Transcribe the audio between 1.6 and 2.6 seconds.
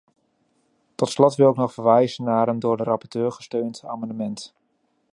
verwijzen naar een